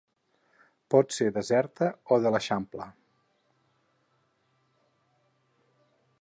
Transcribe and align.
Pot 0.93 1.11
ser 1.17 1.27
deserta 1.35 1.89
o 2.15 2.17
de 2.23 2.31
l'Eixample. 2.37 2.87